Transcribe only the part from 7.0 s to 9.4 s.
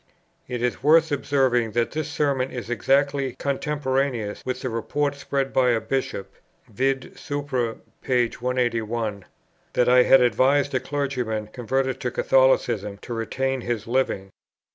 supr. p. 181),